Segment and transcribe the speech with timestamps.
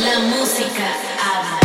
[0.00, 1.57] La música habla.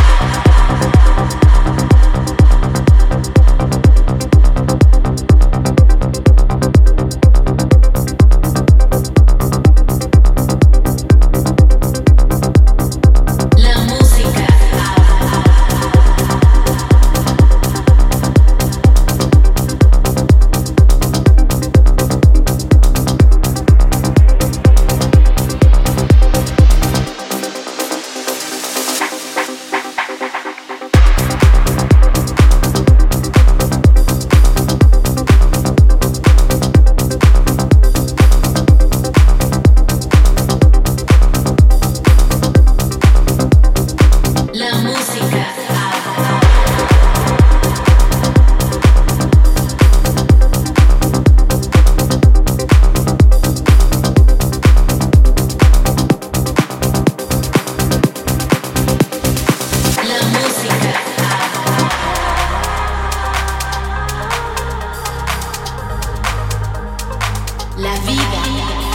[67.77, 68.43] La vida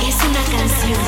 [0.07, 1.01] es una canción.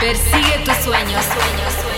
[0.00, 1.93] Persigue tus sueños, sueños, sueños,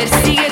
[0.00, 0.49] persigue